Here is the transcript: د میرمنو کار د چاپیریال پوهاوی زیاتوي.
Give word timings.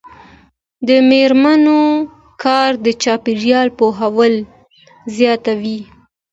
د 0.87 0.89
میرمنو 1.09 1.81
کار 2.43 2.71
د 2.85 2.87
چاپیریال 3.03 3.67
پوهاوی 3.77 4.35
زیاتوي. 5.15 5.79